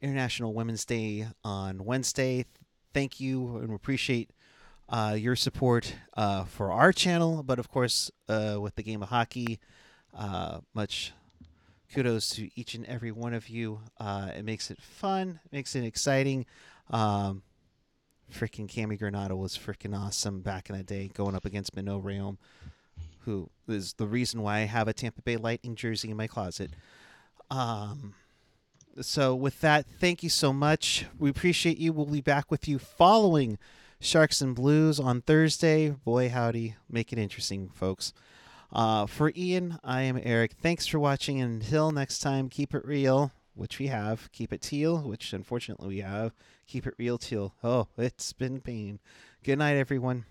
[0.00, 2.44] International Women's Day on Wednesday.
[2.92, 4.30] Thank you and appreciate
[4.88, 5.94] uh, your support
[6.46, 9.58] for our channel, but of course, with the game of hockey,
[10.74, 11.12] much
[11.92, 13.80] kudos to each and every one of you.
[13.98, 16.46] Uh, it makes it fun, makes it exciting.
[16.90, 17.42] Um,
[18.32, 22.38] freaking Cammi Granato was freaking awesome back in the day, going up against Manon Rhéaume,
[23.20, 26.72] who is the reason why I have a Tampa Bay Lightning jersey in my closet.
[27.50, 28.14] Um,
[29.00, 31.06] so with that, thank you so much.
[31.18, 31.92] We appreciate you.
[31.92, 33.58] We'll be back with you following
[34.00, 35.90] Sharks and Blues on Thursday.
[35.90, 38.12] Boy, howdy, make it interesting, folks.
[38.72, 40.52] Uh, for Ian, I am Eric.
[40.60, 41.40] Thanks for watching.
[41.40, 44.30] And until next time, keep it real, which we have.
[44.32, 46.32] Keep it teal, which unfortunately we have.
[46.66, 47.54] Keep it real teal.
[47.62, 48.98] Oh, it's been pain.
[49.44, 50.24] Good night, everyone.